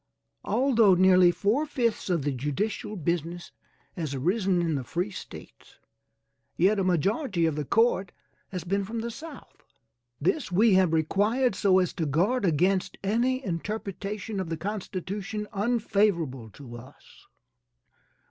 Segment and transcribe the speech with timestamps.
[0.43, 3.51] Although nearly four fifths of the judicial business
[3.95, 5.77] has arisen in the free States,
[6.57, 8.11] yet a majority of the court
[8.49, 9.63] has been from the South.
[10.19, 16.49] This we have required so as to guard against any interpretation of the constitution unfavorable
[16.49, 17.27] to us.